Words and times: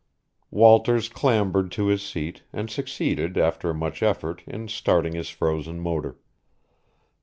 Walters 0.49 1.07
clambered 1.07 1.71
to 1.73 1.85
his 1.85 2.01
seat, 2.01 2.41
and 2.51 2.71
succeeded, 2.71 3.37
after 3.37 3.71
much 3.71 4.01
effort, 4.01 4.41
in 4.47 4.67
starting 4.67 5.13
his 5.13 5.29
frozen 5.29 5.79
motor. 5.79 6.17